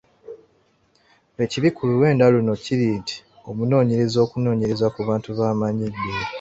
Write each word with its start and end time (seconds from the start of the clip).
Ekibi 1.43 1.69
ku 1.75 1.81
luwenda 1.89 2.25
luno 2.33 2.53
kiri 2.63 2.87
nti 2.99 3.15
omunoonyereza 3.49 4.17
okunoonyereza 4.25 4.87
ku 4.93 4.99
bantu 5.07 5.29
b’amanyidde. 5.37 6.13